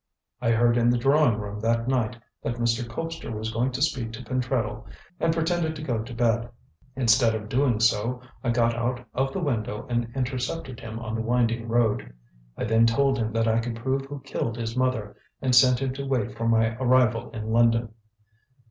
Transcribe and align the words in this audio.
I 0.41 0.49
heard 0.49 0.77
in 0.77 0.89
the 0.89 0.97
drawing 0.97 1.37
room 1.37 1.59
that 1.59 1.87
night 1.87 2.17
that 2.41 2.55
Mr. 2.55 2.83
Colpster 2.89 3.31
was 3.31 3.51
going 3.51 3.69
to 3.73 3.83
speak 3.83 4.11
to 4.13 4.23
Pentreddle, 4.23 4.87
and 5.19 5.31
pretended 5.31 5.75
to 5.75 5.83
go 5.83 6.01
to 6.01 6.13
bed. 6.15 6.49
Instead 6.95 7.35
of 7.35 7.47
doing 7.47 7.79
so, 7.79 8.19
I 8.43 8.49
got 8.49 8.73
out 8.73 9.05
of 9.13 9.31
the 9.31 9.37
window 9.39 9.85
and 9.89 10.11
intercepted 10.15 10.79
him 10.79 10.97
on 10.97 11.13
the 11.13 11.21
winding 11.21 11.67
road. 11.67 12.13
I 12.57 12.63
then 12.63 12.87
told 12.87 13.19
him 13.19 13.31
that 13.33 13.47
I 13.47 13.59
could 13.59 13.75
prove 13.75 14.05
who 14.07 14.21
killed 14.21 14.57
his 14.57 14.75
mother, 14.75 15.15
and 15.39 15.53
sent 15.53 15.77
him 15.83 15.93
to 15.93 16.07
wait 16.07 16.35
for 16.35 16.47
my 16.47 16.75
arrival 16.77 17.29
in 17.29 17.51
London. 17.51 17.93